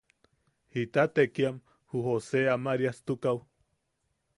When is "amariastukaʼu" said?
2.55-3.39